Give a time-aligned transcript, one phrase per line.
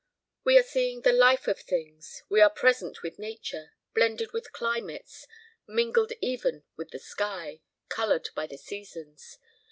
[0.43, 5.27] We are seeing the life of things, we are present with Nature, blended with climates,
[5.67, 9.37] mingled even with the sky, colored by the seasons.